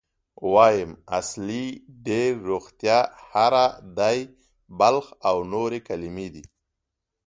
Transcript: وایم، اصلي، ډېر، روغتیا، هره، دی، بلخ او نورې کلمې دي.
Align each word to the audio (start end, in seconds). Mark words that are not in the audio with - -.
وایم، 0.53 0.91
اصلي، 1.19 1.65
ډېر، 2.05 2.31
روغتیا، 2.49 2.99
هره، 3.29 3.67
دی، 3.97 4.19
بلخ 4.79 5.05
او 5.29 5.37
نورې 5.53 5.79
کلمې 5.89 6.27
دي. 6.33 6.43